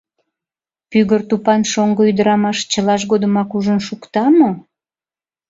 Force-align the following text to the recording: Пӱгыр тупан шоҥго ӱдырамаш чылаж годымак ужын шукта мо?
Пӱгыр 0.89 1.21
тупан 1.29 1.61
шоҥго 1.71 2.01
ӱдырамаш 2.11 2.57
чылаж 2.71 3.01
годымак 3.11 3.49
ужын 3.57 3.79
шукта 3.87 4.25
мо? 4.37 4.51